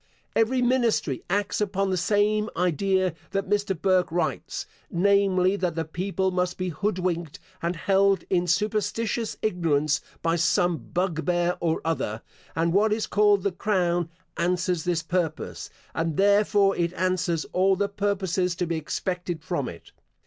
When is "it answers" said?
16.75-17.45